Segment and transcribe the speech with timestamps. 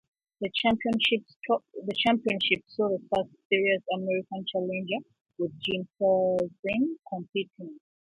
[0.39, 1.59] The championship saw
[2.89, 7.77] the first serious American challenger with Gene Sarazen competing.